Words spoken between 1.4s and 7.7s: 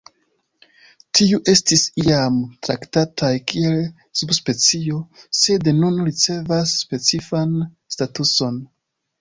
estis iam traktataj kiel subspecio, sed nun ricevas specifan